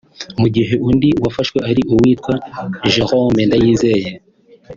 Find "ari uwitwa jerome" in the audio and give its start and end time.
1.69-3.41